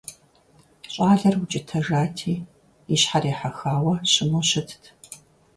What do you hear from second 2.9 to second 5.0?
и щхьэр ехьэхауэ щыму щытт.